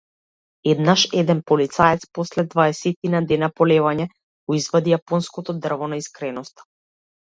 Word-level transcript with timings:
Еднаш 0.71 1.01
еден 1.21 1.39
полицаец, 1.49 2.01
после 2.17 2.47
дваесетина 2.51 3.23
дена 3.33 3.53
полевање, 3.61 4.11
го 4.45 4.61
извади 4.63 4.99
јапонското 4.99 5.61
дрво 5.65 5.95
на 5.95 6.05
искреноста. 6.05 6.73